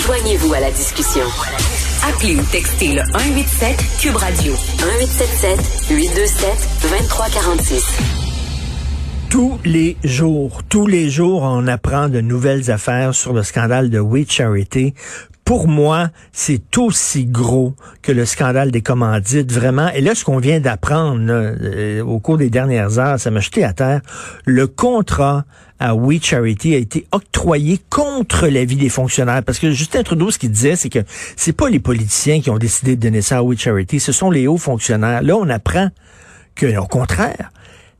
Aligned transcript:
Joignez-vous 0.00 0.54
à 0.54 0.60
la 0.60 0.70
discussion. 0.70 1.24
Appelez 2.08 2.36
ou 2.36 2.42
textez 2.50 2.94
le 2.94 3.02
187 3.12 3.76
Cube 4.00 4.16
Radio 4.16 4.52
1877 4.52 5.90
827 5.90 6.68
2346. 6.82 7.84
Tous 9.28 9.58
les 9.62 9.98
jours, 10.04 10.62
tous 10.70 10.86
les 10.86 11.10
jours, 11.10 11.42
on 11.42 11.66
apprend 11.66 12.08
de 12.08 12.22
nouvelles 12.22 12.70
affaires 12.70 13.14
sur 13.14 13.34
le 13.34 13.42
scandale 13.42 13.90
de 13.90 13.98
We 13.98 14.24
Charity. 14.26 14.94
Pour 15.44 15.68
moi, 15.68 16.08
c'est 16.32 16.78
aussi 16.78 17.26
gros 17.26 17.74
que 18.00 18.12
le 18.12 18.24
scandale 18.24 18.70
des 18.70 18.82
commandites, 18.82 19.52
vraiment. 19.52 19.88
Et 19.94 20.00
là, 20.00 20.14
ce 20.14 20.24
qu'on 20.24 20.38
vient 20.38 20.60
d'apprendre 20.60 21.26
euh, 21.30 22.02
au 22.02 22.20
cours 22.20 22.38
des 22.38 22.48
dernières 22.50 22.98
heures, 22.98 23.20
ça 23.20 23.30
m'a 23.30 23.40
jeté 23.40 23.64
à 23.64 23.74
terre. 23.74 24.00
Le 24.46 24.66
contrat 24.66 25.44
à 25.80 25.94
We 25.94 26.22
Charity 26.22 26.74
a 26.74 26.78
été 26.78 27.06
octroyé 27.12 27.78
contre 27.90 28.48
l'avis 28.48 28.76
des 28.76 28.88
fonctionnaires. 28.88 29.42
Parce 29.44 29.58
que 29.58 29.70
Justin 29.70 30.02
Trudeau, 30.02 30.30
ce 30.30 30.38
qu'il 30.38 30.50
disait, 30.50 30.76
c'est 30.76 30.88
que 30.88 31.00
c'est 31.36 31.56
pas 31.56 31.68
les 31.68 31.78
politiciens 31.78 32.40
qui 32.40 32.50
ont 32.50 32.58
décidé 32.58 32.96
de 32.96 33.00
donner 33.00 33.22
ça 33.22 33.38
à 33.38 33.42
We 33.42 33.58
Charity, 33.58 34.00
ce 34.00 34.12
sont 34.12 34.30
les 34.30 34.46
hauts 34.46 34.58
fonctionnaires. 34.58 35.22
Là, 35.22 35.36
on 35.36 35.48
apprend 35.48 35.88
que, 36.54 36.76
au 36.78 36.86
contraire, 36.86 37.50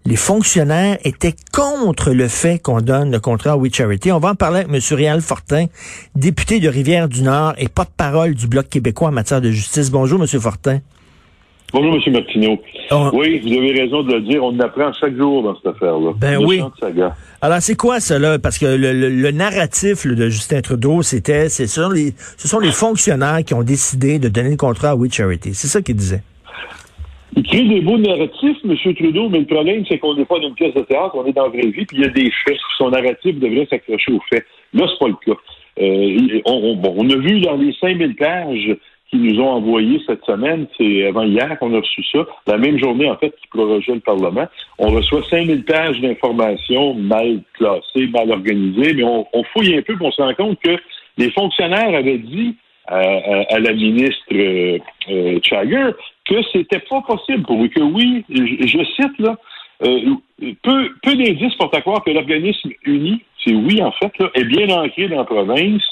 les 0.04 0.16
fonctionnaires 0.16 0.98
étaient 1.04 1.34
contre 1.52 2.12
le 2.12 2.28
fait 2.28 2.59
qu'on 2.59 2.80
donne 2.80 3.10
le 3.10 3.20
contrat 3.20 3.52
à 3.52 3.56
We 3.56 3.73
Charity. 3.73 4.10
On 4.10 4.18
va 4.18 4.30
en 4.30 4.34
parler 4.34 4.60
avec 4.60 4.68
M. 4.73 4.96
Réal 4.96 5.20
Fortin, 5.20 5.66
député 6.15 6.60
de 6.60 6.68
Rivière-du-Nord 6.68 7.54
et 7.59 7.68
porte-parole 7.68 8.34
du 8.34 8.46
Bloc 8.46 8.68
québécois 8.68 9.09
en 9.09 9.12
matière 9.12 9.40
de 9.40 9.51
justice. 9.51 9.90
Bonjour, 9.90 10.20
M. 10.20 10.26
Fortin. 10.26 10.80
Bonjour, 11.73 11.95
M. 11.95 12.12
Martineau. 12.12 12.59
Oui, 13.12 13.40
vous 13.40 13.52
avez 13.52 13.73
raison 13.79 14.02
de 14.02 14.15
le 14.15 14.23
dire. 14.23 14.42
On 14.42 14.59
apprend 14.60 14.90
chaque 14.95 15.15
jour 15.15 15.42
dans 15.42 15.54
cette 15.56 15.66
affaire-là. 15.66 16.12
Ben 16.16 16.38
oui. 16.38 16.62
Alors, 17.41 17.59
c'est 17.60 17.77
quoi 17.77 18.01
cela? 18.01 18.41
Parce 18.41 18.59
que 18.59 18.66
le, 18.66 19.30
narratif 19.30 20.06
de 20.06 20.29
Justin 20.29 20.60
Trudeau, 20.60 21.02
c'était, 21.02 21.48
ce, 21.48 21.66
ce 21.66 22.48
sont 22.48 22.59
les 22.59 22.73
fonctionnaires 22.73 23.45
qui 23.46 23.54
ont 23.54 23.62
décidé 23.62 24.18
de 24.18 24.29
donner 24.29 24.51
le 24.51 24.57
contrat 24.57 24.90
à 24.90 24.96
We 24.96 25.12
Charity. 25.12 25.54
C'est 25.54 25.68
ça 25.68 25.80
qu'il 25.80 25.95
disait. 25.95 26.23
Il 27.37 27.45
crée 27.45 27.65
des 27.65 27.80
beaux 27.80 27.99
narratifs, 27.99 28.57
M. 28.65 28.77
Trudeau, 28.96 29.29
mais 29.29 29.38
le 29.38 29.46
problème, 29.46 29.85
c'est 29.88 29.99
qu'on 29.99 30.15
n'est 30.15 30.24
pas 30.24 30.40
dans 30.40 30.49
une 30.49 30.54
pièce 30.54 30.74
de 30.74 30.80
théâtre, 30.80 31.15
on 31.15 31.27
est 31.27 31.32
dans 31.32 31.45
la 31.45 31.51
vraie 31.51 31.68
vie, 31.68 31.87
puis 31.87 31.99
il 31.99 32.01
y 32.01 32.04
a 32.04 32.09
des 32.09 32.32
faits. 32.45 32.59
Son 32.77 32.90
narratif 32.90 33.38
devrait 33.38 33.68
s'accrocher 33.71 34.12
aux 34.12 34.23
faits. 34.29 34.45
Là, 34.74 34.87
c'est 34.90 34.99
pas 34.99 35.09
le 35.09 35.15
cas. 35.24 35.38
Euh, 35.80 36.40
on 36.46 37.10
a 37.10 37.16
vu 37.16 37.40
dans 37.40 37.57
les 37.57 37.73
5000 37.80 38.16
pages 38.16 38.77
qu'ils 39.09 39.23
nous 39.23 39.40
ont 39.40 39.51
envoyées 39.51 40.01
cette 40.06 40.24
semaine, 40.24 40.66
c'est 40.76 41.06
avant 41.06 41.23
hier 41.23 41.59
qu'on 41.59 41.74
a 41.74 41.78
reçu 41.78 42.02
ça, 42.12 42.26
la 42.46 42.59
même 42.59 42.78
journée, 42.78 43.09
en 43.09 43.16
fait, 43.16 43.34
qui 43.40 43.46
prorogeait 43.48 43.95
le 43.95 44.00
Parlement. 44.00 44.46
On 44.78 44.90
reçoit 44.90 45.23
5000 45.23 45.65
pages 45.65 46.00
d'informations 46.00 46.95
mal 46.95 47.40
classées, 47.54 48.06
mal 48.12 48.30
organisées, 48.30 48.95
mais 48.95 49.04
on, 49.04 49.26
fouille 49.52 49.76
un 49.76 49.82
peu, 49.82 49.96
pour 49.96 50.12
se 50.12 50.20
rend 50.20 50.34
compte 50.34 50.60
que 50.60 50.76
les 51.16 51.30
fonctionnaires 51.30 51.95
avaient 51.95 52.18
dit 52.18 52.56
à, 52.87 53.59
la 53.59 53.73
ministre 53.73 54.24
euh, 54.32 54.78
euh 55.10 55.38
que 56.26 56.43
c'était 56.52 56.80
pas 56.80 57.00
possible 57.02 57.43
pour 57.45 57.62
eux, 57.62 57.68
que 57.68 57.80
oui, 57.80 58.24
je, 58.28 58.84
cite 58.96 59.18
là, 59.18 59.37
euh, 59.82 60.15
peu, 60.62 60.90
peu 61.02 61.15
d'indices 61.15 61.54
pour 61.54 61.74
à 61.74 61.80
croire 61.80 62.04
que 62.04 62.10
l'organisme 62.10 62.70
uni, 62.84 63.22
c'est 63.43 63.54
oui 63.54 63.82
en 63.82 63.93
fait, 63.93 64.12
là, 64.19 64.31
est 64.34 64.44
bien 64.44 64.69
ancré 64.69 65.09
dans 65.09 65.16
la 65.16 65.25
province 65.25 65.82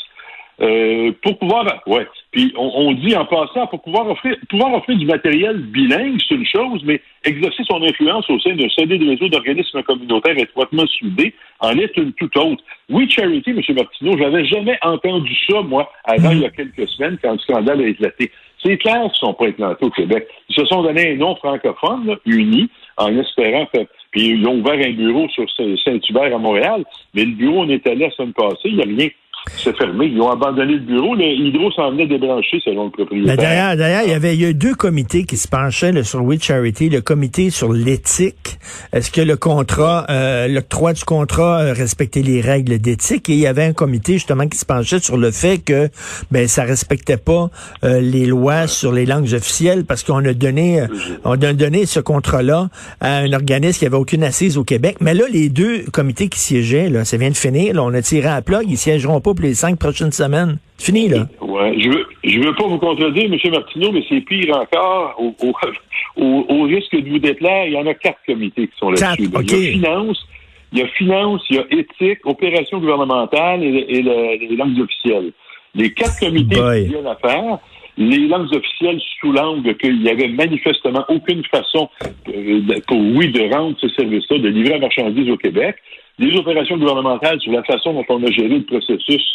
euh, 0.60 1.12
pour 1.22 1.38
pouvoir, 1.38 1.66
ouais. 1.86 2.06
Puis 2.30 2.52
on, 2.56 2.92
dit 2.92 3.14
en 3.14 3.26
passant, 3.26 3.66
pour 3.66 3.82
pouvoir 3.82 4.08
offrir, 4.08 4.36
pouvoir 4.48 4.72
offrir 4.72 4.96
du 4.96 5.04
matériel 5.04 5.58
bilingue, 5.58 6.18
c'est 6.26 6.34
une 6.34 6.46
chose, 6.46 6.82
mais 6.84 7.00
exercer 7.24 7.62
son 7.68 7.82
influence 7.82 8.28
au 8.30 8.38
sein 8.40 8.54
d'un 8.54 8.68
solide 8.70 9.02
réseau 9.02 9.28
d'organismes 9.28 9.82
communautaires 9.82 10.38
étroitement 10.38 10.86
soudés 10.86 11.34
en 11.60 11.76
est 11.78 11.94
une 11.96 12.12
toute 12.14 12.36
autre. 12.36 12.62
Oui, 12.88 13.08
Charity, 13.10 13.50
M. 13.50 13.60
Martineau, 13.74 14.16
j'avais 14.16 14.46
jamais 14.46 14.78
entendu 14.82 15.34
ça, 15.48 15.60
moi, 15.60 15.90
avant 16.04 16.30
il 16.30 16.40
y 16.40 16.46
a 16.46 16.50
quelques 16.50 16.88
semaines, 16.88 17.18
quand 17.22 17.32
le 17.32 17.38
scandale 17.38 17.80
a 17.82 17.88
éclaté. 17.88 18.30
C'est 18.64 18.78
clair 18.78 18.94
qu'ils 18.94 19.04
ne 19.04 19.14
sont 19.14 19.34
pas 19.34 19.48
éclatés 19.48 19.84
au 19.84 19.90
Québec. 19.90 20.26
Ils 20.48 20.56
se 20.56 20.64
sont 20.64 20.82
donné 20.82 21.12
un 21.12 21.16
nom 21.16 21.36
francophone, 21.36 22.16
uni, 22.24 22.68
en 22.96 23.16
espérant 23.18 23.66
que. 23.66 23.80
Puis 24.10 24.28
ils 24.28 24.48
ont 24.48 24.60
ouvert 24.60 24.74
un 24.74 24.92
bureau 24.92 25.28
sur 25.28 25.44
Saint-Hubert 25.50 26.34
à 26.34 26.38
Montréal, 26.38 26.84
mais 27.12 27.26
le 27.26 27.32
bureau, 27.32 27.64
on 27.64 27.68
est 27.68 27.86
allé 27.86 28.06
la 28.06 28.10
semaine 28.12 28.32
passée, 28.32 28.56
il 28.64 28.76
n'y 28.76 28.82
a 28.82 28.86
rien 28.86 29.08
c'est 29.56 29.76
fermé. 29.76 30.06
Ils 30.06 30.20
ont 30.20 30.30
abandonné 30.30 30.74
le 30.74 30.80
bureau. 30.80 31.14
L'hydro 31.14 31.70
s'en 31.72 31.90
venait 31.90 32.06
débrancher 32.06 32.60
selon 32.64 32.86
le 32.86 32.90
propriétaire. 32.90 33.36
D'ailleurs, 33.76 34.02
il 34.04 34.10
y 34.10 34.14
avait 34.14 34.36
eu 34.36 34.54
deux 34.54 34.74
comités 34.74 35.24
qui 35.24 35.36
se 35.36 35.48
penchaient 35.48 36.02
sur 36.02 36.22
We 36.22 36.42
Charity. 36.42 36.88
Le 36.88 37.00
comité 37.00 37.50
sur 37.50 37.72
l'éthique. 37.72 38.58
Est-ce 38.92 39.10
que 39.10 39.20
le 39.20 39.36
contrat, 39.36 40.06
euh, 40.10 40.48
l'octroi 40.48 40.92
du 40.92 41.04
contrat 41.04 41.72
respectait 41.72 42.22
les 42.22 42.40
règles 42.40 42.78
d'éthique? 42.78 43.28
Et 43.28 43.34
il 43.34 43.38
y 43.38 43.46
avait 43.46 43.64
un 43.64 43.72
comité 43.72 44.14
justement 44.14 44.46
qui 44.48 44.58
se 44.58 44.64
penchait 44.64 44.98
sur 44.98 45.16
le 45.16 45.30
fait 45.30 45.58
que 45.58 45.88
ben 46.30 46.48
ça 46.48 46.64
respectait 46.64 47.16
pas 47.16 47.50
euh, 47.84 48.00
les 48.00 48.26
lois 48.26 48.66
sur 48.66 48.92
les 48.92 49.06
langues 49.06 49.32
officielles 49.32 49.84
parce 49.84 50.02
qu'on 50.02 50.24
a 50.24 50.34
donné 50.34 50.80
euh, 50.80 50.86
on 51.24 51.32
a 51.32 51.52
donné 51.52 51.86
ce 51.86 52.00
contrat-là 52.00 52.68
à 53.00 53.18
un 53.18 53.32
organisme 53.32 53.78
qui 53.78 53.86
avait 53.86 53.96
aucune 53.96 54.24
assise 54.24 54.58
au 54.58 54.64
Québec. 54.64 54.96
Mais 55.00 55.14
là, 55.14 55.24
les 55.30 55.48
deux 55.48 55.84
comités 55.92 56.28
qui 56.28 56.38
siégeaient, 56.38 56.88
là, 56.88 57.04
ça 57.04 57.16
vient 57.16 57.30
de 57.30 57.36
finir. 57.36 57.74
Là, 57.74 57.84
on 57.84 57.94
a 57.94 58.02
tiré 58.02 58.28
à 58.28 58.42
plat. 58.42 58.60
Ils 58.66 58.76
siégeront 58.76 59.20
pas 59.20 59.34
pour 59.36 59.44
les 59.44 59.54
cinq 59.54 59.78
prochaines 59.78 60.12
semaines. 60.12 60.58
C'est 60.76 60.86
fini, 60.86 61.08
là. 61.08 61.28
Ouais, 61.40 61.78
je 61.78 61.88
veux, 61.88 62.06
je 62.24 62.40
veux 62.40 62.54
pas 62.54 62.66
vous 62.66 62.78
contredire, 62.78 63.24
M. 63.24 63.52
Martineau, 63.52 63.92
mais 63.92 64.02
c'est 64.08 64.20
pire 64.22 64.56
encore. 64.56 65.14
Au, 65.18 66.62
risque 66.64 66.96
de 66.96 67.08
vous 67.08 67.18
déplaire, 67.18 67.66
il 67.66 67.74
y 67.74 67.78
en 67.78 67.86
a 67.86 67.94
quatre 67.94 68.18
comités 68.26 68.66
qui 68.66 68.76
sont 68.78 68.90
là-dessus. 68.90 69.30
Il 69.42 69.52
y 69.52 69.68
a 69.68 69.72
finance, 69.72 70.26
il 70.72 70.78
y 70.80 70.82
a 70.82 70.88
finance, 70.88 71.42
il 71.50 71.56
y 71.56 71.58
a 71.60 71.64
éthique, 71.70 72.18
opération 72.24 72.78
gouvernementale 72.80 73.62
et, 73.62 74.02
les 74.02 74.56
langues 74.56 74.80
officielles. 74.80 75.32
Les 75.74 75.92
quatre 75.92 76.18
comités 76.18 76.56
qui 76.56 76.88
viennent 76.88 77.06
à 77.06 77.16
faire, 77.16 77.58
les 77.98 78.26
langues 78.26 78.52
officielles 78.54 79.00
sous 79.20 79.32
l'angle 79.32 79.76
qu'il 79.76 80.02
y 80.02 80.10
avait 80.10 80.28
manifestement 80.28 81.04
aucune 81.08 81.44
façon 81.44 81.88
euh, 82.28 82.60
pour, 82.86 82.98
oui, 82.98 83.30
de 83.30 83.54
rendre 83.54 83.76
ce 83.80 83.88
service-là, 83.90 84.38
de 84.38 84.48
livrer 84.48 84.74
la 84.74 84.80
marchandise 84.80 85.30
au 85.30 85.36
Québec 85.36 85.76
des 86.18 86.36
opérations 86.36 86.76
gouvernementales 86.76 87.40
sur 87.40 87.52
la 87.52 87.62
façon 87.64 87.92
dont 87.92 88.04
on 88.08 88.22
a 88.22 88.30
géré 88.30 88.58
le 88.58 88.64
processus 88.64 89.34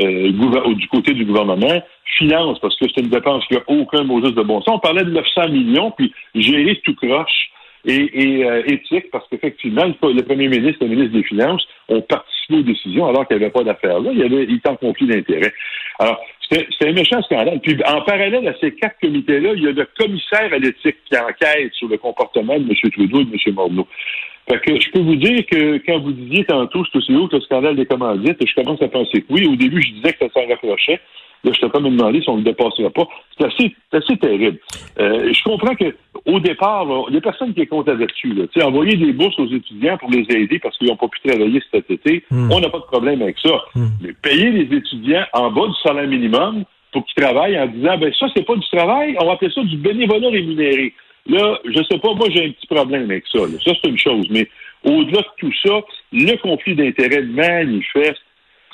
euh, 0.00 0.30
du 0.74 0.88
côté 0.88 1.12
du 1.12 1.24
gouvernement, 1.24 1.82
finance, 2.18 2.58
parce 2.60 2.78
que 2.78 2.86
c'est 2.94 3.00
une 3.00 3.08
dépense 3.08 3.44
qui 3.46 3.54
n'a 3.54 3.62
aucun 3.66 4.04
Moses 4.04 4.34
de 4.34 4.42
bon 4.42 4.60
sens. 4.62 4.74
On 4.76 4.78
parlait 4.78 5.04
de 5.04 5.10
900 5.10 5.48
millions, 5.48 5.90
puis 5.90 6.12
gérer 6.34 6.80
tout 6.84 6.94
croche 6.94 7.50
et, 7.84 8.44
euh, 8.44 8.62
éthique, 8.66 9.10
parce 9.10 9.26
qu'effectivement, 9.28 9.84
le, 9.86 10.22
premier 10.22 10.48
ministre 10.48 10.82
et 10.82 10.88
le 10.88 10.94
ministre 10.94 11.16
des 11.16 11.24
Finances 11.24 11.66
ont 11.88 12.02
participé 12.02 12.56
aux 12.56 12.62
décisions 12.62 13.06
alors 13.06 13.26
qu'il 13.26 13.38
n'y 13.38 13.44
avait 13.44 13.52
pas 13.52 13.64
d'affaires 13.64 14.00
là. 14.00 14.10
Il 14.12 14.18
y 14.18 14.24
avait, 14.24 14.44
il 14.44 14.56
était 14.56 14.68
en 14.68 14.76
conflit 14.76 15.06
d'intérêts. 15.06 15.52
Alors, 15.98 16.20
c'est 16.50 16.88
un 16.88 16.92
méchant 16.92 17.20
scandale. 17.22 17.60
Puis, 17.60 17.76
en 17.86 18.02
parallèle 18.02 18.46
à 18.48 18.54
ces 18.60 18.74
quatre 18.74 18.98
comités-là, 19.00 19.52
il 19.54 19.62
y 19.62 19.68
a 19.68 19.72
le 19.72 19.86
commissaire 19.98 20.52
à 20.52 20.58
l'éthique 20.58 20.96
qui 21.04 21.16
enquête 21.16 21.72
sur 21.74 21.88
le 21.88 21.98
comportement 21.98 22.58
de 22.58 22.64
M. 22.64 22.90
Trudeau 22.92 23.20
et 23.20 23.24
de 23.24 23.32
M. 23.32 23.54
Morneau. 23.54 23.86
Fait 24.48 24.60
que 24.60 24.80
je 24.80 24.90
peux 24.90 25.00
vous 25.00 25.16
dire 25.16 25.44
que 25.46 25.78
quand 25.86 25.98
vous 26.00 26.12
disiez 26.12 26.44
tantôt, 26.44 26.82
c'est 26.86 26.98
aussi 26.98 27.14
haut 27.14 27.28
que 27.28 27.36
le 27.36 27.42
scandale 27.42 27.76
des 27.76 27.86
commandites, 27.86 28.38
je 28.44 28.54
commence 28.54 28.80
à 28.80 28.88
penser 28.88 29.22
que 29.22 29.26
oui. 29.32 29.46
Au 29.46 29.56
début, 29.56 29.82
je 29.82 29.92
disais 29.92 30.12
que 30.12 30.26
ça 30.26 30.28
s'en 30.32 30.48
rapprochait. 30.48 31.00
Là, 31.44 31.52
je 31.54 31.60
t'ai 31.60 31.68
pas 31.68 31.78
me 31.78 31.90
demander 31.90 32.20
si 32.20 32.28
on 32.28 32.34
ne 32.34 32.38
le 32.38 32.44
dépassera 32.44 32.90
pas. 32.90 33.06
C'est 33.38 33.46
assez, 33.46 33.74
assez 33.92 34.16
terrible. 34.16 34.58
Euh, 34.98 35.32
je 35.32 35.42
comprends 35.44 35.74
que 35.74 35.94
au 36.26 36.40
départ, 36.40 36.86
il 37.08 37.14
y 37.14 37.18
a 37.18 37.20
personne 37.20 37.54
qui 37.54 37.60
est 37.60 37.66
contre 37.66 37.92
là-dessus. 37.92 38.34
Là. 38.34 38.66
Envoyer 38.66 38.96
des 38.96 39.12
bourses 39.12 39.38
aux 39.38 39.46
étudiants 39.46 39.96
pour 39.98 40.10
les 40.10 40.26
aider 40.30 40.58
parce 40.58 40.76
qu'ils 40.78 40.88
n'ont 40.88 40.96
pas 40.96 41.08
pu 41.08 41.20
travailler 41.28 41.62
cet 41.70 41.90
été, 41.90 42.24
hmm. 42.30 42.50
on 42.50 42.60
n'a 42.60 42.68
pas 42.70 42.78
de 42.78 42.84
problème 42.84 43.22
avec 43.22 43.38
ça. 43.38 43.54
Hmm. 43.74 43.88
Mais 44.02 44.12
payer 44.20 44.50
les 44.50 44.76
étudiants 44.76 45.24
en 45.32 45.50
bas 45.52 45.66
du 45.68 45.74
salaire 45.82 46.08
minimum 46.08 46.64
pour 46.92 47.04
qu'ils 47.04 47.22
travaillent 47.22 47.58
en 47.58 47.66
disant 47.66 47.98
ben 47.98 48.12
ça, 48.18 48.26
c'est 48.34 48.44
pas 48.44 48.56
du 48.56 48.68
travail, 48.68 49.16
on 49.20 49.26
va 49.26 49.32
appeler 49.32 49.52
ça 49.52 49.62
du 49.62 49.76
bénévolat 49.76 50.30
rémunéré. 50.30 50.92
Là, 51.28 51.58
je 51.64 51.82
sais 51.90 51.98
pas, 51.98 52.14
moi 52.14 52.28
j'ai 52.30 52.46
un 52.46 52.50
petit 52.50 52.66
problème 52.66 53.10
avec 53.10 53.24
ça. 53.30 53.40
Ça, 53.64 53.72
c'est 53.82 53.90
une 53.90 53.98
chose. 53.98 54.26
Mais 54.30 54.48
au-delà 54.84 55.20
de 55.20 55.26
tout 55.38 55.52
ça, 55.64 55.80
le 56.12 56.36
conflit 56.36 56.74
d'intérêts 56.74 57.22
manifeste. 57.22 58.22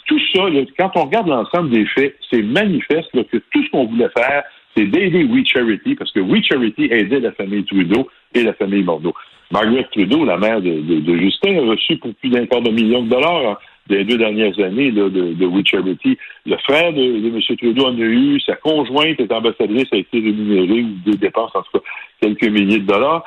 Tout 0.07 0.21
ça, 0.35 0.43
quand 0.79 0.91
on 0.97 1.05
regarde 1.06 1.29
l'ensemble 1.29 1.71
des 1.71 1.87
faits, 1.87 2.15
c'est 2.31 2.43
manifeste 2.43 3.11
que 3.12 3.39
tout 3.39 3.65
ce 3.65 3.71
qu'on 3.71 3.87
voulait 3.87 4.11
faire, 4.17 4.45
c'est 4.77 4.85
d'aider 4.85 5.25
We 5.25 5.47
Charity, 5.47 5.95
parce 5.95 6.12
que 6.12 6.21
We 6.21 6.45
Charity 6.45 6.89
aidait 6.91 7.21
la 7.21 7.33
famille 7.33 7.65
Trudeau 7.65 8.09
et 8.35 8.43
la 8.43 8.53
famille 8.53 8.83
Morneau. 8.83 9.15
Margaret 9.50 9.87
Trudeau, 9.93 10.25
la 10.25 10.37
mère 10.37 10.61
de, 10.61 11.17
Justin, 11.17 11.57
a 11.57 11.71
reçu 11.71 11.97
pour 11.97 12.15
plus 12.17 12.29
d'un 12.29 12.45
quart 12.47 12.61
de 12.61 12.71
million 12.71 13.03
de 13.03 13.09
dollars 13.09 13.59
des 13.89 14.05
deux 14.05 14.19
dernières 14.19 14.59
années 14.61 14.91
de, 14.93 15.09
de 15.09 15.47
We 15.47 15.63
Charity. 15.67 16.17
Le 16.47 16.57
frère 16.59 16.93
de, 16.93 17.03
M. 17.03 17.41
Trudeau 17.59 17.87
en 17.87 17.95
a 17.95 18.01
eu, 18.01 18.41
sa 18.41 18.57
conjointe 18.57 19.21
est 19.21 19.33
ambassadrice, 19.33 19.89
a 19.93 19.97
été 19.97 20.21
rémunérée 20.21 20.83
ou 20.83 21.11
des 21.11 21.17
dépenses, 21.19 21.53
en 21.55 21.63
tout 21.63 21.79
cas, 21.79 21.85
quelques 22.21 22.49
milliers 22.49 22.79
de 22.79 22.87
dollars. 22.87 23.25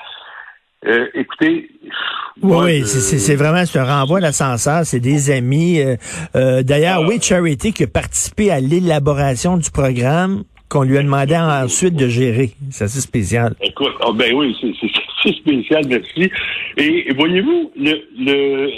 Euh, 0.86 1.08
écoutez. 1.16 1.70
Oui, 2.42 2.84
c'est 2.86 3.36
vraiment 3.36 3.64
un 3.74 3.84
renvoi 3.84 4.20
à 4.20 4.22
l'ascenseur, 4.22 4.86
c'est 4.86 5.00
des 5.00 5.32
amis. 5.32 5.80
Euh, 5.80 5.96
euh, 6.36 6.62
d'ailleurs, 6.62 7.02
ah. 7.04 7.08
We 7.08 7.22
Charity 7.22 7.74
qui 7.74 7.84
a 7.84 7.88
participé 7.88 8.52
à 8.52 8.60
l'élaboration 8.60 9.58
du 9.58 9.72
programme 9.72 10.44
qu'on 10.70 10.84
lui 10.84 10.98
a 10.98 11.04
demandé 11.04 11.36
ensuite 11.36 11.96
de 11.96 12.08
gérer. 12.08 12.52
C'est 12.72 12.84
assez 12.84 13.00
spécial. 13.00 13.56
Écoute, 13.62 13.94
oh, 14.06 14.14
ben 14.14 14.34
oui, 14.36 14.56
c'est 15.24 15.34
spécial, 15.34 15.84
merci. 15.88 16.30
Et 16.78 17.12
voyez-vous, 17.14 17.72
le, 17.76 17.94
le, 18.20 18.70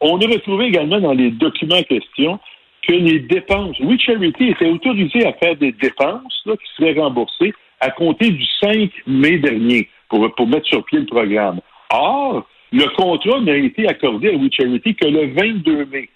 on 0.00 0.18
a 0.18 0.26
retrouvé 0.26 0.66
également 0.66 1.00
dans 1.00 1.12
les 1.12 1.30
documents 1.30 1.76
en 1.76 1.82
question 1.82 2.38
que 2.86 2.92
les 2.92 3.20
dépenses, 3.20 3.78
We 3.80 4.00
Charity 4.00 4.48
était 4.48 4.68
autorisé 4.68 5.26
à 5.26 5.32
faire 5.34 5.56
des 5.56 5.72
dépenses 5.72 6.42
là, 6.46 6.54
qui 6.56 6.72
seraient 6.76 6.98
remboursées 6.98 7.52
à 7.80 7.90
compter 7.90 8.30
du 8.30 8.44
5 8.60 8.90
mai 9.06 9.38
dernier 9.38 9.88
pour, 10.08 10.34
pour 10.34 10.46
mettre 10.46 10.66
sur 10.66 10.84
pied 10.84 11.00
le 11.00 11.06
programme. 11.06 11.60
Or, 11.92 12.46
le 12.72 12.86
contrat 12.96 13.40
n'a 13.40 13.56
été 13.56 13.88
accordé 13.88 14.28
à 14.30 14.36
We 14.36 14.50
Charity 14.52 14.94
que 14.94 15.08
le 15.08 15.32
22 15.34 15.86
mai. 15.86 16.08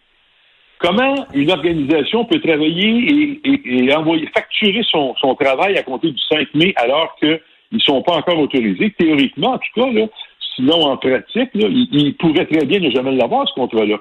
Comment 0.78 1.26
une 1.34 1.50
organisation 1.50 2.24
peut 2.24 2.40
travailler 2.40 3.40
et, 3.44 3.94
envoyer, 3.94 4.28
facturer 4.34 4.82
son, 4.90 5.14
travail 5.38 5.78
à 5.78 5.82
compter 5.82 6.10
du 6.10 6.20
5 6.28 6.54
mai 6.54 6.74
alors 6.76 7.16
qu'ils 7.16 7.40
ne 7.72 7.78
sont 7.78 8.02
pas 8.02 8.16
encore 8.16 8.38
autorisés? 8.38 8.90
Théoriquement, 8.98 9.52
en 9.52 9.58
tout 9.58 9.80
cas, 9.80 9.90
là, 9.90 10.06
sinon 10.56 10.82
en 10.82 10.96
pratique, 10.96 11.50
ils, 11.54 12.14
pourraient 12.18 12.46
très 12.46 12.64
bien 12.66 12.80
ne 12.80 12.90
jamais 12.90 13.12
l'avoir, 13.12 13.48
ce 13.48 13.54
contrat-là. 13.54 13.96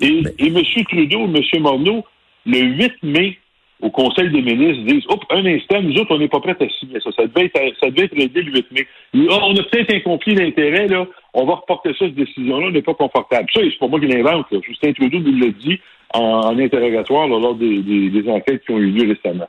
Et, 0.00 0.22
et 0.38 0.46
M. 0.46 0.62
Trudeau, 0.88 1.24
M. 1.24 1.60
Morneau, 1.60 2.04
le 2.46 2.58
8 2.58 3.02
mai, 3.02 3.38
au 3.82 3.90
Conseil 3.90 4.30
des 4.30 4.42
ministres 4.42 4.84
disent 4.84 5.04
Oups, 5.08 5.26
un 5.30 5.44
instant, 5.44 5.82
nous 5.82 5.94
autres, 5.96 6.14
on 6.14 6.18
n'est 6.18 6.28
pas 6.28 6.40
prêts 6.40 6.56
à 6.58 6.68
signer 6.68 7.00
ça. 7.00 7.10
Ça 7.16 7.26
devait 7.26 7.46
être, 7.46 7.76
ça 7.80 7.90
devait 7.90 8.04
être 8.04 8.16
réglé 8.16 8.42
le 8.42 8.52
8 8.52 8.72
mai. 8.72 8.86
on 9.14 9.56
a 9.56 9.62
peut-être 9.64 9.94
un 9.94 10.00
conflit 10.00 10.34
d'intérêt, 10.34 10.86
là. 10.86 11.06
On 11.34 11.44
va 11.44 11.54
reporter 11.54 11.92
ça, 11.94 12.06
cette 12.06 12.14
décision-là, 12.14 12.66
on 12.68 12.70
n'est 12.70 12.82
pas 12.82 12.94
confortable. 12.94 13.48
Ça, 13.52 13.60
c'est 13.62 13.78
pas 13.78 13.88
moi 13.88 13.98
qui 13.98 14.06
l'invente, 14.06 14.46
Justin 14.62 14.92
Trudeau 14.92 15.18
nous 15.18 15.38
l'a 15.38 15.48
dit 15.48 15.80
en, 16.14 16.58
interrogatoire 16.58 17.26
lors 17.26 17.54
des, 17.54 17.80
des, 17.80 18.30
enquêtes 18.30 18.64
qui 18.64 18.72
ont 18.72 18.78
eu 18.78 18.90
lieu 18.90 19.08
récemment. 19.14 19.48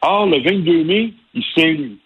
Or, 0.00 0.26
le 0.26 0.40
22 0.40 0.84
mai, 0.84 1.12
il 1.34 1.44
signe. 1.56 1.96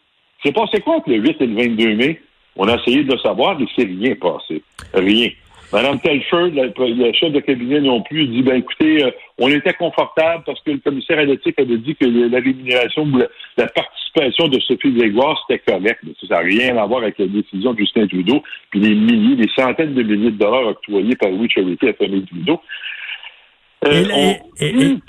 C'est 0.42 0.52
passé 0.52 0.80
quoi 0.80 0.96
entre 0.96 1.10
le 1.10 1.16
8 1.16 1.36
et 1.40 1.46
le 1.46 1.54
22 1.54 1.94
mai? 1.94 2.20
On 2.56 2.68
a 2.68 2.76
essayé 2.76 3.04
de 3.04 3.12
le 3.12 3.18
savoir, 3.18 3.58
mais 3.58 3.66
c'est 3.76 3.84
rien 3.84 4.14
passé. 4.14 4.62
Rien. 4.94 5.30
Madame 5.72 5.98
Telford, 6.00 6.50
le, 6.50 7.12
chef 7.14 7.32
de 7.32 7.40
cabinet 7.40 7.80
non 7.80 8.02
plus, 8.02 8.26
dit 8.26 8.42
ben 8.42 8.56
écoutez, 8.56 9.04
euh, 9.04 9.10
on 9.38 9.48
était 9.48 9.72
confortable 9.72 10.42
parce 10.44 10.60
que 10.60 10.72
le 10.72 10.78
commissaire 10.78 11.18
à 11.18 11.24
l'éthique 11.24 11.58
avait 11.58 11.78
dit 11.78 11.96
que 11.96 12.04
la 12.04 12.40
rémunération 12.40 13.04
ou 13.04 13.18
la, 13.56 13.66
participation 13.68 14.48
de 14.48 14.60
Sophie 14.60 14.92
Grégoire, 14.92 15.42
c'était 15.48 15.62
correct. 15.66 16.00
Mais 16.02 16.12
ça 16.28 16.34
n'a 16.34 16.40
rien 16.40 16.76
à 16.76 16.84
voir 16.84 17.02
avec 17.02 17.18
la 17.18 17.26
décision 17.26 17.72
de 17.72 17.78
Justin 17.78 18.06
Trudeau, 18.06 18.42
puis 18.68 18.80
les 18.80 18.94
milliers, 18.94 19.36
les 19.36 19.50
centaines 19.56 19.94
de 19.94 20.02
milliers 20.02 20.32
de 20.32 20.36
dollars 20.36 20.66
octroyés 20.66 21.16
par 21.16 21.30
Louis 21.30 21.48
Charity 21.48 21.88
à 21.88 21.94
famille 21.94 22.26
Trudeau. 22.26 22.60
Euh, 23.84 24.34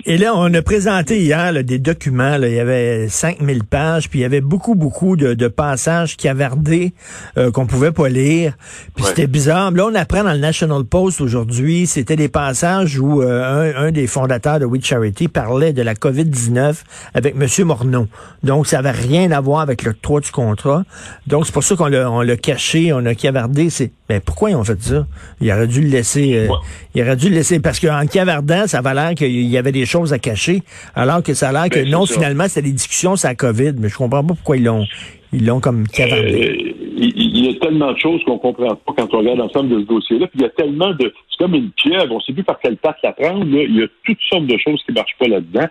et, 0.05 0.17
là, 0.17 0.33
on 0.35 0.51
a 0.53 0.61
présenté 0.63 1.19
hier 1.19 1.63
des 1.63 1.77
documents. 1.77 2.37
il 2.41 2.53
y 2.53 2.59
avait 2.59 3.07
5000 3.07 3.63
pages, 3.63 4.09
puis 4.09 4.19
il 4.19 4.21
y 4.23 4.25
avait 4.25 4.41
beaucoup, 4.41 4.73
beaucoup 4.73 5.15
de, 5.15 5.47
passages 5.47 6.17
cavardés 6.17 6.93
euh, 7.37 7.51
qu'on 7.51 7.67
pouvait 7.67 7.91
pas 7.91 8.09
lire. 8.09 8.53
Puis 8.95 9.05
c'était 9.05 9.27
bizarre. 9.27 9.71
Là, 9.71 9.85
on 9.85 9.95
apprend 9.95 10.23
dans 10.23 10.33
le 10.33 10.39
National 10.39 10.83
Post 10.83 11.21
aujourd'hui, 11.21 11.85
c'était 11.85 12.15
des 12.15 12.29
passages 12.29 12.97
où 12.97 13.21
euh, 13.21 13.73
un, 13.77 13.91
des 13.91 14.07
fondateurs 14.07 14.59
de 14.59 14.65
We 14.65 14.83
Charity 14.83 15.27
parlait 15.27 15.73
de 15.73 15.83
la 15.83 15.93
COVID-19 15.93 16.75
avec 17.13 17.35
M. 17.39 17.67
Morneau. 17.67 18.07
Donc, 18.41 18.65
ça 18.65 18.79
avait 18.79 18.91
rien 18.91 19.31
à 19.31 19.41
voir 19.41 19.61
avec 19.61 19.83
le 19.83 19.93
3 19.93 20.21
du 20.21 20.31
contrat. 20.31 20.83
Donc, 21.27 21.45
c'est 21.45 21.53
pour 21.53 21.63
ça 21.63 21.75
qu'on 21.75 22.21
l'a 22.21 22.37
caché, 22.37 22.91
on 22.93 23.05
a 23.05 23.13
cavardé. 23.13 23.69
C'est 23.69 23.91
mais 24.09 24.19
pourquoi 24.19 24.49
ils 24.49 24.55
ont 24.55 24.63
fait 24.63 24.81
ça? 24.81 25.07
Il 25.39 25.51
aurait 25.51 25.67
dû 25.67 25.81
le 25.81 25.87
laisser. 25.87 26.47
Il 26.93 27.01
aurait 27.01 27.15
dû 27.15 27.29
le 27.29 27.35
laisser 27.35 27.59
parce 27.59 27.79
qu'en 27.79 28.05
cavardant, 28.05 28.62
ça 28.67 28.81
va 28.81 28.93
l'air 28.93 29.15
qu'il 29.15 29.29
y 29.29 29.57
avait 29.57 29.71
des 29.71 29.85
choses 29.85 30.13
à 30.13 30.19
cacher, 30.19 30.61
alors 30.95 31.23
que 31.23 31.33
ça 31.33 31.49
a 31.49 31.51
l'air 31.51 31.69
que 31.69 31.83
ben, 31.83 31.89
non, 31.89 32.05
finalement, 32.05 32.47
c'était 32.47 32.67
des 32.67 32.73
discussions 32.73 33.15
sur 33.15 33.29
la 33.29 33.35
COVID. 33.35 33.73
Mais 33.79 33.89
je 33.89 33.97
comprends 33.97 34.23
pas 34.23 34.33
pourquoi 34.33 34.57
ils 34.57 34.63
l'ont 34.63 34.85
ils 35.33 35.45
l'ont 35.45 35.59
comme 35.59 35.87
cavardé. 35.87 36.49
Euh, 36.49 36.73
il 36.95 37.45
y 37.45 37.49
a 37.49 37.59
tellement 37.59 37.91
de 37.91 37.97
choses 37.97 38.23
qu'on 38.23 38.37
comprend 38.37 38.75
pas 38.75 38.93
quand 38.95 39.13
on 39.13 39.17
regarde 39.17 39.39
l'ensemble 39.39 39.69
de 39.69 39.79
ce 39.81 39.85
dossier-là. 39.85 40.27
Puis 40.27 40.39
il 40.39 40.43
y 40.43 40.45
a 40.45 40.49
tellement 40.49 40.93
de. 40.93 41.11
C'est 41.29 41.37
comme 41.39 41.55
une 41.55 41.71
pierre, 41.71 42.05
on 42.11 42.17
ne 42.17 42.21
sait 42.21 42.33
plus 42.33 42.43
par 42.43 42.59
quelle 42.59 42.77
patte 42.77 42.97
la 43.03 43.13
prendre. 43.13 43.45
Il 43.45 43.75
y 43.75 43.83
a 43.83 43.87
toutes 44.05 44.21
sortes 44.29 44.45
de 44.45 44.57
choses 44.57 44.81
qui 44.83 44.91
ne 44.91 44.95
marchent 44.95 45.17
pas 45.19 45.27
là-dedans. 45.27 45.67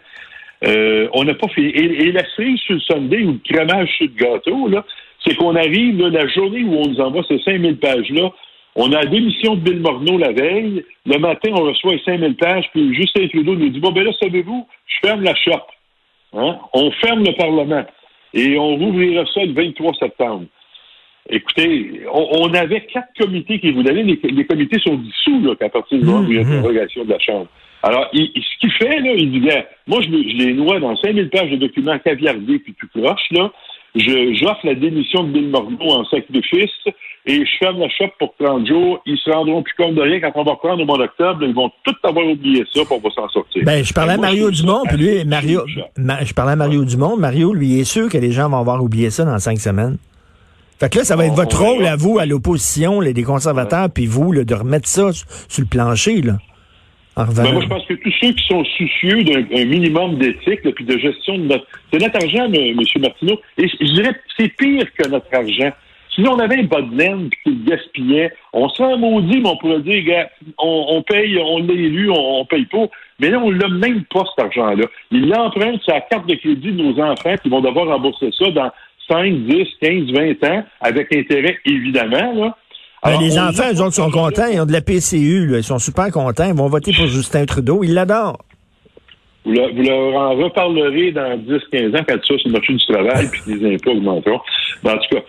Euh, 0.66 1.08
on 1.12 1.24
n'a 1.24 1.34
pas 1.34 1.48
fait. 1.48 1.62
Et, 1.62 2.12
la 2.12 2.24
cerise 2.36 2.58
sur 2.60 2.74
le 2.74 2.80
Sunday 2.80 3.22
ou 3.22 3.32
le 3.32 3.54
crémage 3.54 3.88
sur 3.96 4.06
le 4.06 4.24
gâteau, 4.24 4.68
là, 4.68 4.84
c'est 5.24 5.36
qu'on 5.36 5.54
arrive 5.54 6.06
la 6.08 6.26
journée 6.28 6.64
où 6.64 6.74
on 6.74 6.88
nous 6.88 7.00
envoie 7.00 7.22
ces 7.28 7.38
5000 7.38 7.78
pages-là 7.78 8.30
on 8.76 8.92
a 8.92 9.02
la 9.02 9.06
démission 9.06 9.54
de 9.54 9.60
Bill 9.60 9.80
Morneau 9.80 10.18
la 10.18 10.32
veille. 10.32 10.84
Le 11.04 11.18
matin, 11.18 11.50
on 11.52 11.62
reçoit 11.62 11.94
les 11.94 12.02
5000 12.04 12.36
pages, 12.36 12.64
puis 12.72 12.94
Justin 12.94 13.28
Trudeau 13.28 13.54
nous 13.54 13.68
dit, 13.68 13.80
bon, 13.80 13.92
ben 13.92 14.04
là, 14.04 14.12
savez-vous, 14.20 14.66
je 14.86 15.06
ferme 15.06 15.22
la 15.22 15.34
shop. 15.34 15.62
Hein? 16.34 16.58
On 16.72 16.90
ferme 16.92 17.24
le 17.24 17.34
Parlement. 17.36 17.84
Et 18.34 18.56
on 18.56 18.76
rouvrira 18.76 19.24
ça 19.34 19.44
le 19.44 19.52
23 19.52 19.92
septembre. 19.94 20.46
Écoutez, 21.28 22.02
on, 22.12 22.52
avait 22.54 22.80
quatre 22.86 23.08
comités 23.18 23.60
qui 23.60 23.70
vous 23.70 23.82
donnaient. 23.82 24.02
Les, 24.02 24.46
comités 24.46 24.78
sont 24.80 24.96
dissous 24.96 25.40
là, 25.42 25.54
qu'à 25.54 25.68
partir 25.68 25.98
du 25.98 26.04
moment 26.04 26.26
où 26.26 26.32
il 26.32 26.36
y 26.36 26.38
a 26.38 26.42
une 26.42 26.60
mmh. 26.60 27.04
de 27.04 27.10
la 27.10 27.18
Chambre. 27.18 27.46
Alors, 27.82 28.08
ce 28.12 28.58
qu'il 28.60 28.70
fait, 28.72 29.00
là, 29.00 29.12
il 29.16 29.30
dit, 29.30 29.40
bien, 29.40 29.64
moi, 29.86 30.00
je, 30.02 30.08
les 30.08 30.52
noie 30.52 30.80
dans 30.80 30.96
5000 30.96 31.28
pages 31.30 31.50
de 31.50 31.56
documents 31.56 31.98
caviardés 31.98 32.58
puis 32.58 32.74
tout 32.78 32.88
croche, 32.88 33.30
là. 33.30 33.52
J'offre 33.94 34.64
la 34.64 34.74
démission 34.74 35.24
de 35.24 35.32
Bill 35.32 35.50
Morneau 35.50 35.90
en 35.90 36.04
sacrifice 36.06 36.70
et 37.26 37.44
je 37.44 37.50
ferme 37.58 37.78
la 37.78 37.88
shop 37.90 38.10
pour 38.18 38.34
30 38.40 38.66
jours. 38.66 39.02
Ils 39.04 39.18
se 39.18 39.30
rendront 39.30 39.62
plus 39.62 39.74
compte 39.76 39.94
de 39.94 40.00
rien 40.00 40.20
quand 40.20 40.32
on 40.34 40.44
va 40.44 40.52
reprendre 40.52 40.82
au 40.82 40.86
mois 40.86 40.98
d'octobre. 40.98 41.42
Ils 41.42 41.54
vont 41.54 41.70
tout 41.84 41.94
avoir 42.02 42.26
oublié 42.26 42.64
ça 42.72 42.80
pour 42.86 43.00
s'en 43.12 43.28
sortir. 43.28 43.62
Ben, 43.64 43.84
je 43.84 43.92
parlais 43.92 44.14
à 44.14 44.16
Mario 44.16 44.50
Dumont, 44.50 44.82
puis 44.88 44.96
lui, 44.96 45.24
Mario, 45.24 45.62
je 45.66 46.32
parlais 46.32 46.52
à 46.52 46.56
Mario 46.56 46.84
Dumont. 46.84 47.16
Mario, 47.16 47.52
lui, 47.52 47.80
est 47.80 47.84
sûr 47.84 48.08
que 48.08 48.18
les 48.18 48.32
gens 48.32 48.48
vont 48.48 48.58
avoir 48.58 48.82
oublié 48.82 49.10
ça 49.10 49.24
dans 49.24 49.38
cinq 49.38 49.58
semaines. 49.58 49.98
Fait 50.80 50.88
que 50.88 50.98
là, 50.98 51.04
ça 51.04 51.14
va 51.14 51.26
être 51.26 51.34
votre 51.34 51.62
rôle 51.62 51.86
à 51.86 51.94
vous, 51.94 52.18
à 52.18 52.26
l'opposition, 52.26 53.00
les 53.00 53.12
des 53.12 53.22
conservateurs, 53.22 53.88
puis 53.88 54.06
vous, 54.06 54.34
de 54.34 54.54
remettre 54.54 54.88
ça 54.88 55.12
sur 55.12 55.62
le 55.62 55.66
plancher, 55.66 56.22
là. 56.22 56.38
Ben, 57.16 57.52
moi, 57.52 57.62
je 57.62 57.68
pense 57.68 57.84
que 57.86 57.94
tous 57.94 58.12
ceux 58.20 58.32
qui 58.32 58.46
sont 58.46 58.64
soucieux 58.64 59.22
d'un 59.22 59.64
minimum 59.66 60.16
d'éthique 60.16 60.60
et 60.64 60.82
de 60.82 60.98
gestion 60.98 61.36
de 61.36 61.44
notre... 61.44 61.66
C'est 61.92 62.00
notre 62.00 62.16
argent, 62.16 62.50
M. 62.52 62.76
Martineau. 63.00 63.40
Et 63.58 63.68
je 63.68 63.92
dirais 63.94 64.14
c'est 64.38 64.48
pire 64.56 64.86
que 64.98 65.08
notre 65.08 65.34
argent. 65.34 65.72
Si 66.14 66.20
on 66.28 66.38
avait 66.38 66.60
un 66.60 66.64
bas 66.64 66.82
de 66.82 66.94
laine 66.94 67.30
qui 67.30 67.50
le 67.50 67.70
gaspillait, 67.70 68.32
on 68.52 68.68
serait 68.68 68.98
maudit, 68.98 69.40
mais 69.40 69.48
on 69.48 69.56
pourrait 69.56 69.80
dire, 69.80 70.04
gars, 70.04 70.30
on, 70.58 71.02
paye, 71.02 71.38
on 71.38 71.58
l'a 71.58 71.72
élu, 71.72 72.10
on, 72.10 72.44
paye 72.44 72.66
pas. 72.66 72.86
Mais 73.18 73.30
là, 73.30 73.40
on 73.42 73.50
l'a 73.50 73.68
même 73.68 74.04
pas, 74.04 74.24
cet 74.34 74.44
argent-là. 74.44 74.84
Il 75.10 75.28
l'emprunte 75.28 75.82
sur 75.82 75.94
la 75.94 76.02
carte 76.02 76.28
de 76.28 76.34
crédit 76.34 76.72
de 76.72 76.82
nos 76.82 77.00
enfants 77.00 77.34
qui 77.42 77.48
vont 77.48 77.62
devoir 77.62 77.86
rembourser 77.86 78.30
ça 78.38 78.50
dans 78.50 78.70
5, 79.08 79.46
10, 79.46 79.66
15, 79.80 80.12
20 80.12 80.44
ans, 80.50 80.64
avec 80.80 81.14
intérêt, 81.14 81.58
évidemment, 81.64 82.34
là. 82.34 82.56
Ben, 83.04 83.20
les 83.20 83.38
enfants, 83.38 83.64
eux 83.72 83.80
autres, 83.80 83.94
sont 83.94 84.10
contents. 84.10 84.46
Ils 84.52 84.60
ont 84.60 84.66
de 84.66 84.72
la 84.72 84.80
PCU. 84.80 85.46
Là. 85.46 85.58
Ils 85.58 85.64
sont 85.64 85.78
super 85.78 86.10
contents. 86.10 86.46
Ils 86.46 86.54
vont 86.54 86.68
voter 86.68 86.92
pour 86.92 87.06
Justin 87.06 87.44
Trudeau. 87.46 87.82
Ils 87.82 87.94
l'adorent. 87.94 88.38
Vous, 89.44 89.52
leur 89.52 90.14
en 90.14 90.36
reparlerez 90.36 91.10
dans 91.10 91.36
10-15 91.36 91.98
ans 91.98 92.04
quand 92.06 92.14
ça 92.14 92.38
sur 92.38 92.38
le 92.46 92.52
marché 92.52 92.74
du 92.74 92.86
travail 92.86 93.28
puis 93.28 93.40
les 93.48 93.74
impôts 93.74 93.90
augmenteront. 93.90 94.40
en 94.84 94.92
tout 94.92 95.16
cas, 95.16 95.22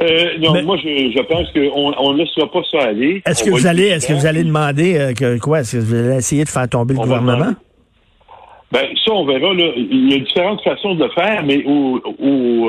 euh, 0.00 0.38
non, 0.40 0.62
moi, 0.64 0.76
je, 0.76 1.12
je 1.16 1.22
pense 1.22 1.48
qu'on 1.52 2.12
ne 2.12 2.18
laissera 2.18 2.50
pas 2.50 2.62
ça 2.70 2.88
aller. 2.88 3.22
Est-ce 3.24 3.44
que, 3.44 3.50
vous 3.50 3.66
allez, 3.66 3.86
est-ce 3.86 4.08
que 4.08 4.12
vous 4.12 4.26
allez 4.26 4.42
demander 4.42 4.98
euh, 4.98 5.12
que, 5.14 5.38
quoi? 5.38 5.60
Est-ce 5.60 5.76
que 5.76 5.82
vous 5.82 5.94
allez 5.94 6.16
essayer 6.16 6.44
de 6.44 6.48
faire 6.48 6.68
tomber 6.68 6.94
le 6.94 7.00
gouvernement? 7.00 7.54
Ben, 8.74 8.88
ça, 9.04 9.12
on 9.12 9.24
verra. 9.24 9.54
Là. 9.54 9.70
Il 9.76 10.12
y 10.12 10.16
a 10.16 10.18
différentes 10.18 10.60
façons 10.62 10.96
de 10.96 11.04
le 11.04 11.10
faire, 11.10 11.44
mais 11.44 11.64
au, 11.64 12.00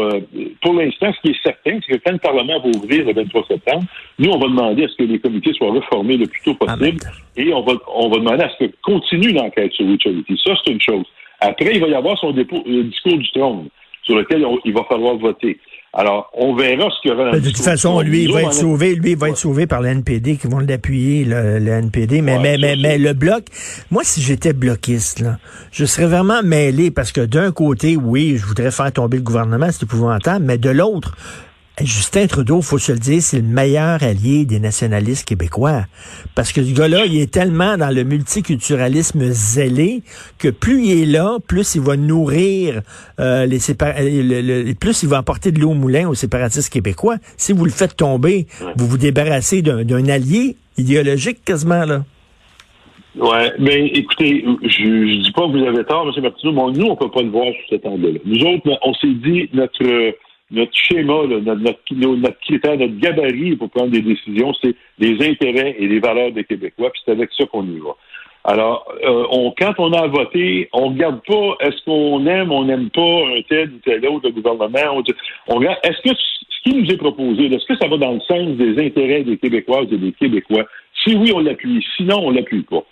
euh, 0.04 0.22
pour 0.62 0.76
l'instant, 0.76 1.12
ce 1.12 1.20
qui 1.22 1.36
est 1.36 1.44
certain, 1.44 1.80
c'est 1.82 1.98
que 1.98 2.04
quand 2.06 2.12
le 2.12 2.20
Parlement 2.20 2.60
va 2.60 2.70
ouvrir 2.78 3.08
le 3.08 3.14
23 3.14 3.46
septembre, 3.48 3.86
nous, 4.20 4.30
on 4.30 4.38
va 4.38 4.48
demander 4.48 4.84
à 4.84 4.88
ce 4.88 4.98
que 4.98 5.04
les 5.04 5.18
comités 5.18 5.52
soient 5.54 5.72
reformés 5.72 6.18
le 6.18 6.28
plus 6.28 6.44
tôt 6.44 6.56
ah, 6.62 6.78
possible 6.78 7.00
et 7.36 7.52
on 7.52 7.64
va, 7.64 7.74
on 7.96 8.10
va 8.10 8.18
demander 8.18 8.44
à 8.44 8.50
ce 8.52 8.66
que 8.66 8.72
continue 8.84 9.32
l'enquête 9.32 9.74
sur 9.74 9.88
Charity. 10.00 10.40
Ça, 10.46 10.54
c'est 10.64 10.74
une 10.74 10.82
chose. 10.82 11.06
Après, 11.40 11.72
il 11.74 11.82
va 11.82 11.88
y 11.88 11.96
avoir 11.96 12.20
son 12.20 12.34
dépôt, 12.34 12.62
le 12.68 12.84
discours 12.84 13.18
du 13.18 13.32
trône 13.32 13.70
sur 14.04 14.16
lequel 14.16 14.46
il 14.64 14.74
va 14.74 14.84
falloir 14.84 15.16
voter. 15.16 15.58
Alors, 15.98 16.30
on 16.34 16.54
verra 16.56 16.90
ce 16.90 17.02
qu'il 17.02 17.12
y 17.12 17.14
aura 17.14 17.32
dans 17.32 17.38
De 17.38 17.40
toute 17.40 17.58
façon, 17.58 18.02
lui, 18.02 18.24
il 18.24 18.34
va 18.34 18.44
être 18.44 18.54
sauvé, 18.54 18.96
lui, 18.96 19.12
il 19.12 19.18
va 19.18 19.30
être 19.30 19.38
sauvé 19.38 19.66
par 19.66 19.82
le 19.82 19.88
NPD 19.88 20.36
qui 20.36 20.48
vont 20.48 20.60
l'appuyer, 20.60 21.24
le, 21.24 21.58
le, 21.58 21.72
NPD. 21.72 22.22
Mais, 22.22 22.38
mais, 22.38 22.58
mais, 22.58 22.76
mais, 22.76 22.98
le 22.98 23.14
bloc, 23.14 23.46
moi, 23.92 24.04
si 24.04 24.22
j'étais 24.22 24.52
bloquiste, 24.52 25.22
là, 25.22 25.38
je 25.72 25.86
serais 25.86 26.08
vraiment 26.08 26.44
mêlé 26.44 26.92
parce 26.92 27.14
que 27.14 27.22
d'un 27.22 27.54
côté, 27.54 27.96
oui, 27.96 28.36
je 28.38 28.46
voudrais 28.46 28.72
faire 28.72 28.92
tomber 28.92 29.16
le 29.18 29.24
gouvernement, 29.24 29.68
c'est 29.72 29.84
épouvantable, 29.84 30.44
mais 30.44 30.58
de 30.58 30.70
l'autre, 30.70 31.16
Justin 31.82 32.28
Trudeau, 32.28 32.62
faut 32.62 32.78
se 32.78 32.94
le 32.94 33.00
dire, 33.00 33.22
c'est 33.22 33.38
le 33.38 33.44
meilleur 33.44 34.02
allié 34.02 34.46
des 34.46 34.60
nationalistes 34.60 35.28
québécois. 35.28 35.84
Parce 36.34 36.54
que 36.54 36.64
ce 36.64 36.74
gars-là, 36.74 37.06
il 37.06 37.20
est 37.20 37.32
tellement 37.32 37.78
dans 37.78 37.94
le 37.94 38.04
multiculturalisme 38.06 39.26
zélé 39.32 40.02
que 40.40 40.48
plus 40.48 40.86
il 40.86 41.02
est 41.02 41.06
là, 41.06 41.38
plus 41.46 41.76
il 41.76 41.82
va 41.82 41.98
nourrir 41.98 42.82
euh, 43.20 43.46
les 43.46 43.58
le, 43.68 44.74
plus 44.74 45.04
il 45.04 45.10
va 45.10 45.18
apporter 45.18 45.52
de 45.52 45.60
l'eau 45.60 45.72
au 45.72 45.74
moulin 45.74 46.08
aux 46.08 46.14
séparatistes 46.14 46.72
québécois. 46.72 47.18
Si 47.36 47.52
vous 47.52 47.66
le 47.66 47.72
faites 47.72 47.98
tomber, 47.98 48.48
vous 48.78 48.88
vous 48.88 48.98
débarrassez 48.98 49.62
d'un 49.62 50.08
allié 50.08 50.56
idéologique 50.78 51.44
quasiment 51.44 51.84
là. 51.84 52.04
Ouais, 53.18 53.52
mais 53.60 53.88
écoutez, 53.88 54.46
je, 54.62 54.68
je 54.68 55.22
dis 55.24 55.32
pas 55.32 55.44
que 55.44 55.58
vous 55.58 55.66
avez 55.66 55.86
tort, 55.86 56.12
M. 56.16 56.24
Martineau, 56.24 56.52
mais 56.52 56.78
nous, 56.78 56.86
on 56.88 56.96
peut 56.98 57.12
pas 57.12 57.22
le 57.22 57.30
voir 57.30 57.48
sous 57.48 57.76
cet 57.76 57.86
angle-là. 57.86 58.20
Nous 58.26 58.46
autres, 58.46 58.78
on 58.84 58.94
s'est 58.94 59.08
dit 59.08 59.50
notre 59.54 60.14
notre 60.52 60.76
schéma, 60.76 61.26
notre, 61.28 61.94
notre, 61.94 62.40
critère, 62.40 62.78
notre 62.78 62.98
gabarit 62.98 63.56
pour 63.56 63.70
prendre 63.70 63.92
des 63.92 64.02
décisions, 64.02 64.54
c'est 64.64 64.76
les 65.00 65.16
intérêts 65.28 65.76
et 65.80 65.88
les 65.88 66.00
valeurs 66.00 66.32
des 66.32 66.44
Québécois, 66.44 66.92
puis 66.92 67.02
c'est 67.06 67.12
avec 67.12 67.30
ça 67.38 67.46
qu'on 67.46 67.66
y 67.66 67.80
va. 67.80 67.96
Alors, 68.48 68.88
euh, 69.04 69.26
on, 69.32 69.52
quand 69.58 69.74
on 69.80 69.92
a 69.94 70.06
voté, 70.06 70.70
on 70.72 70.90
regarde 70.90 71.20
pas 71.26 71.56
est-ce 71.62 71.84
qu'on 71.84 72.28
aime, 72.28 72.52
on 72.52 72.66
n'aime 72.66 72.92
pas 72.92 73.02
un 73.02 73.42
tel 73.50 73.72
ou 73.72 73.80
tel 73.84 74.08
autre 74.08 74.30
gouvernement. 74.30 75.02
On, 75.48 75.56
regarde 75.56 75.80
est-ce 75.84 76.00
que 76.08 76.16
ce 76.16 76.70
qui 76.70 76.78
nous 76.78 76.92
est 76.92 76.98
proposé, 76.98 77.46
est-ce 77.46 77.66
que 77.66 77.76
ça 77.78 77.88
va 77.88 77.98
dans 77.98 78.14
le 78.14 78.20
sens 78.20 78.56
des 78.56 78.86
intérêts 78.86 79.24
des 79.24 79.38
Québécoises 79.38 79.88
et 79.92 79.98
des 79.98 80.12
Québécois? 80.12 80.66
Si 81.04 81.16
oui, 81.16 81.32
on 81.34 81.40
l'appuie. 81.40 81.84
Sinon, 81.98 82.20
on 82.24 82.30
l'appuie 82.30 82.62
pas. 82.62 82.84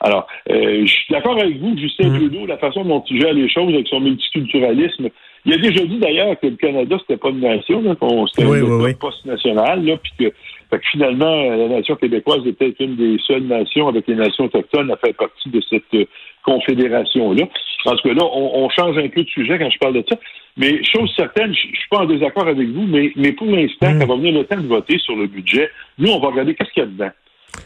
Alors, 0.00 0.26
euh, 0.50 0.80
je 0.86 0.90
suis 0.90 1.12
d'accord 1.12 1.38
avec 1.38 1.58
vous, 1.58 1.76
Justin 1.76 2.08
mmh. 2.08 2.18
Trudeau, 2.18 2.46
la 2.46 2.56
façon 2.56 2.82
dont 2.82 3.04
il 3.08 3.20
gère 3.20 3.34
les 3.34 3.50
choses 3.50 3.72
avec 3.72 3.88
son 3.88 4.00
multiculturalisme. 4.00 5.10
Il 5.44 5.54
a 5.54 5.56
déjà 5.56 5.84
dit 5.84 5.98
d'ailleurs 5.98 6.38
que 6.40 6.46
le 6.46 6.56
Canada, 6.56 6.96
c'était 7.00 7.16
pas 7.16 7.30
une 7.30 7.40
nation, 7.40 7.82
c'était 7.82 8.44
un 8.44 8.92
poste 8.94 9.24
national, 9.24 9.84
là, 9.84 9.96
puis 9.96 10.12
que 10.18 10.32
fait 10.72 10.78
que 10.78 10.86
finalement, 10.90 11.50
la 11.50 11.68
nation 11.68 11.96
québécoise 11.96 12.42
peut-être 12.44 12.80
une 12.80 12.96
des 12.96 13.18
seules 13.26 13.42
nations 13.42 13.88
avec 13.88 14.06
les 14.06 14.14
nations 14.14 14.44
autochtones 14.44 14.90
à 14.90 14.96
faire 14.96 15.12
partie 15.14 15.50
de 15.50 15.60
cette 15.68 15.82
euh, 15.92 16.06
confédération-là. 16.44 17.44
En 17.84 17.90
tout 17.96 18.08
cas, 18.08 18.14
là, 18.14 18.24
on, 18.24 18.70
change 18.70 18.96
un 18.96 19.08
peu 19.08 19.22
de 19.22 19.28
sujet 19.28 19.58
quand 19.58 19.68
je 19.68 19.78
parle 19.78 19.94
de 19.94 20.04
ça. 20.08 20.16
Mais 20.56 20.82
chose 20.82 21.12
certaine, 21.14 21.52
je, 21.52 21.60
suis 21.60 21.88
pas 21.90 21.98
en 21.98 22.06
désaccord 22.06 22.48
avec 22.48 22.66
vous, 22.68 22.86
mais, 22.86 23.12
mais 23.16 23.32
pour 23.32 23.48
l'instant, 23.48 23.92
mm. 23.92 23.98
quand 23.98 24.06
va 24.06 24.16
venir 24.16 24.32
le 24.32 24.44
temps 24.44 24.56
de 24.56 24.66
voter 24.66 24.98
sur 24.98 25.14
le 25.14 25.26
budget, 25.26 25.68
nous, 25.98 26.10
on 26.10 26.20
va 26.20 26.28
regarder 26.28 26.54
qu'est-ce 26.54 26.70
qu'il 26.70 26.84
y 26.84 26.86
a 26.86 26.88
dedans. 26.88 27.10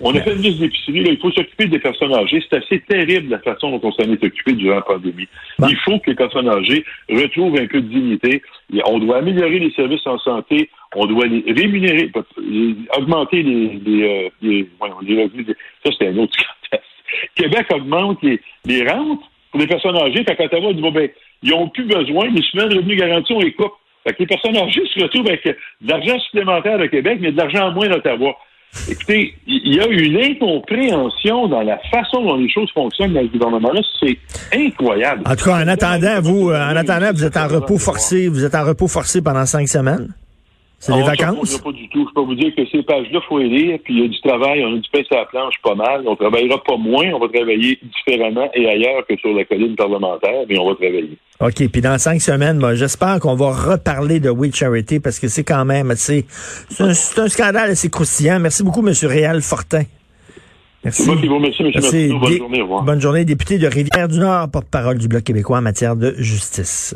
On 0.00 0.14
a 0.14 0.20
fait 0.20 0.34
une 0.34 0.42
liste 0.42 0.58
d'épicerie, 0.58 1.04
il 1.06 1.18
faut 1.18 1.30
s'occuper 1.30 1.66
des 1.66 1.78
personnes 1.78 2.14
âgées. 2.14 2.42
C'est 2.48 2.58
assez 2.58 2.80
terrible 2.80 3.30
la 3.30 3.38
façon 3.38 3.70
dont 3.70 3.80
on 3.82 3.92
s'en 3.92 4.10
est 4.10 4.22
occupé 4.22 4.52
durant 4.52 4.76
la 4.76 4.82
pandémie. 4.82 5.28
Il 5.60 5.76
faut 5.76 5.98
que 5.98 6.10
les 6.10 6.16
personnes 6.16 6.48
âgées 6.48 6.84
retrouvent 7.08 7.58
un 7.58 7.66
peu 7.66 7.80
de 7.80 7.88
dignité. 7.88 8.42
On 8.86 8.98
doit 8.98 9.18
améliorer 9.18 9.58
les 9.58 9.70
services 9.72 10.06
en 10.06 10.18
santé, 10.18 10.68
on 10.94 11.06
doit 11.06 11.26
les 11.26 11.44
rémunérer, 11.50 12.10
augmenter 12.96 13.42
les, 13.42 13.80
les, 13.86 14.02
euh, 14.02 14.64
revenus. 14.80 15.46
Ça, 15.84 15.90
c'est 15.98 16.08
un 16.08 16.18
autre 16.18 16.36
Québec 17.34 17.66
augmente 17.72 18.18
les, 18.22 18.88
rentes 18.88 19.22
pour 19.50 19.60
les 19.60 19.66
personnes 19.66 19.96
âgées. 19.96 20.24
Fait 20.24 20.36
qu'Ottawa 20.36 20.72
dit, 20.72 20.80
bon, 20.80 20.90
ben, 20.90 21.08
ils 21.42 21.50
n'ont 21.50 21.68
plus 21.68 21.84
besoin, 21.84 22.28
les 22.28 22.42
semaines 22.42 22.68
de 22.68 22.76
revenus 22.76 22.98
garantis, 22.98 23.32
on 23.32 23.40
les 23.40 23.52
coupe. 23.52 23.72
Fait 24.06 24.14
que 24.14 24.18
les 24.20 24.26
personnes 24.26 24.56
âgées 24.56 24.86
se 24.94 25.02
retrouvent 25.02 25.26
avec 25.26 25.44
de 25.44 25.56
l'argent 25.88 26.18
supplémentaire 26.20 26.78
de 26.78 26.86
Québec, 26.86 27.18
mais 27.20 27.32
de 27.32 27.36
l'argent 27.36 27.68
en 27.68 27.72
moins 27.72 27.88
d'Ottawa. 27.88 28.36
Écoutez, 28.88 29.34
il 29.46 29.74
y 29.74 29.80
a 29.80 29.86
une 29.86 30.16
incompréhension 30.16 31.48
dans 31.48 31.62
la 31.62 31.78
façon 31.90 32.22
dont 32.22 32.36
les 32.36 32.48
choses 32.48 32.70
fonctionnent 32.72 33.14
dans 33.14 33.22
le 33.22 33.28
gouvernement-là. 33.28 33.80
C'est 34.00 34.18
incroyable. 34.54 35.22
En 35.26 35.34
tout 35.34 35.44
cas, 35.44 35.64
en 35.64 35.68
attendant, 35.68 36.20
vous, 36.20 36.50
euh, 36.50 36.54
en 36.54 36.76
attendant, 36.76 37.12
vous 37.12 37.24
êtes 37.24 37.36
en 37.36 37.48
repos 37.48 37.78
forcé, 37.78 38.28
vous 38.28 38.44
êtes 38.44 38.54
en 38.54 38.64
repos 38.64 38.88
forcé 38.88 39.22
pendant 39.22 39.46
cinq 39.46 39.68
semaines? 39.68 40.14
C'est 40.78 40.94
les 40.94 41.02
vacances? 41.02 41.58
pas 41.58 41.72
du 41.72 41.88
tout. 41.88 42.06
Je 42.08 42.14
peux 42.14 42.20
vous 42.20 42.34
dire 42.34 42.54
que 42.54 42.66
ces 42.70 42.82
pages-là, 42.82 43.20
il 43.22 43.28
faut 43.28 43.38
les 43.38 43.48
lire, 43.48 43.78
puis 43.82 43.94
il 43.94 44.02
y 44.02 44.04
a 44.04 44.08
du 44.08 44.20
travail, 44.20 44.62
on 44.64 44.74
a 44.74 44.78
du 44.78 44.88
pain 44.90 45.02
sur 45.04 45.16
la 45.16 45.24
planche 45.24 45.54
pas 45.62 45.74
mal. 45.74 46.02
On 46.06 46.16
travaillera 46.16 46.62
pas 46.62 46.76
moins, 46.76 47.06
on 47.14 47.18
va 47.18 47.28
travailler 47.28 47.78
différemment 47.82 48.48
et 48.54 48.68
ailleurs 48.68 49.06
que 49.08 49.16
sur 49.16 49.32
la 49.32 49.44
colline 49.44 49.74
parlementaire, 49.74 50.44
mais 50.48 50.58
on 50.58 50.68
va 50.68 50.74
travailler. 50.74 51.16
OK, 51.40 51.68
puis 51.70 51.80
dans 51.80 51.98
cinq 51.98 52.20
semaines, 52.20 52.62
j'espère 52.74 53.20
qu'on 53.20 53.34
va 53.34 53.52
reparler 53.52 54.20
de 54.20 54.30
We 54.30 54.54
Charity 54.54 55.00
parce 55.00 55.18
que 55.18 55.28
c'est 55.28 55.44
quand 55.44 55.64
même, 55.64 55.92
c'est 55.96 56.24
un, 56.78 56.88
un, 56.88 57.28
scandale 57.28 57.70
assez 57.70 57.90
croustillant. 57.90 58.38
Merci 58.38 58.62
beaucoup, 58.62 58.86
M. 58.86 58.92
Réal 59.02 59.40
Fortin. 59.42 59.84
Merci. 60.84 61.02
C'est 61.02 61.08
moi 61.08 61.20
qui 61.20 61.26
vous 61.26 61.36
remercie, 61.36 61.62
M. 61.62 61.72
Bonne 62.20 62.36
journée. 62.36 62.60
Au 62.60 62.64
revoir. 62.64 62.82
Bonne 62.84 63.00
journée, 63.00 63.24
député 63.24 63.58
de 63.58 63.66
Rivière-du-Nord, 63.66 64.50
porte-parole 64.50 64.98
du 64.98 65.08
Bloc 65.08 65.24
québécois 65.24 65.58
en 65.58 65.62
matière 65.62 65.96
de 65.96 66.14
justice. 66.18 66.94